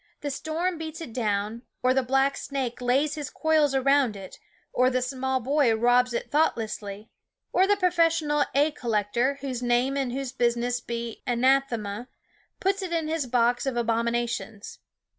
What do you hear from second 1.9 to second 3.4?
the black snake lays his